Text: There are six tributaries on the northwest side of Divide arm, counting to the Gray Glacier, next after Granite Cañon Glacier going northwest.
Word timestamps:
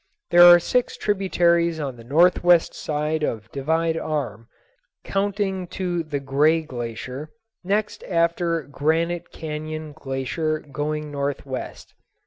There 0.31 0.41
are 0.41 0.57
six 0.59 0.97
tributaries 0.97 1.79
on 1.79 1.95
the 1.95 2.03
northwest 2.03 2.73
side 2.73 3.21
of 3.21 3.51
Divide 3.51 3.97
arm, 3.97 4.47
counting 5.03 5.67
to 5.77 6.01
the 6.01 6.19
Gray 6.19 6.63
Glacier, 6.63 7.29
next 7.63 8.03
after 8.05 8.63
Granite 8.63 9.31
Cañon 9.31 9.93
Glacier 9.93 10.57
going 10.57 11.11
northwest. 11.11 11.93